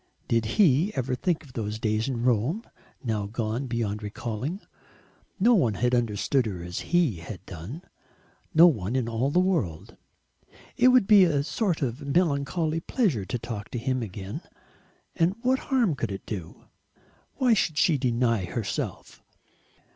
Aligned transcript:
Did 0.27 0.45
he 0.57 0.91
ever 0.95 1.13
think 1.13 1.43
of 1.43 1.53
those 1.53 1.77
days 1.77 2.07
in 2.09 2.23
Rome 2.23 2.63
gone 3.05 3.61
now 3.61 3.67
beyond 3.67 4.01
recalling? 4.01 4.59
No 5.39 5.53
one 5.53 5.75
had 5.75 5.93
understood 5.93 6.47
her 6.47 6.63
as 6.63 6.79
he 6.89 7.17
had 7.17 7.45
done; 7.45 7.83
no 8.51 8.65
one 8.65 8.95
in 8.95 9.07
all 9.07 9.29
the 9.29 9.37
world. 9.39 9.97
It 10.75 10.87
would 10.87 11.05
be 11.05 11.23
a 11.23 11.43
sort 11.43 11.83
of 11.83 12.01
melancholy 12.01 12.79
pleasure 12.79 13.25
to 13.25 13.37
talk 13.37 13.69
to 13.69 13.77
him 13.77 14.01
again, 14.01 14.41
and 15.15 15.35
what 15.43 15.59
harm 15.69 15.93
could 15.93 16.11
it 16.11 16.25
do? 16.25 16.65
Why 17.35 17.53
should 17.53 17.77
she 17.77 17.99
deny 17.99 18.45
herself? 18.45 19.21